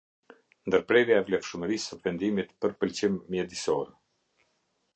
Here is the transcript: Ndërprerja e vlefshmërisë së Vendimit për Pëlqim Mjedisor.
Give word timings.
Ndërprerja 0.69 1.17
e 1.19 1.25
vlefshmërisë 1.27 1.91
së 1.91 1.99
Vendimit 2.07 2.57
për 2.65 2.73
Pëlqim 2.81 3.21
Mjedisor. 3.35 3.95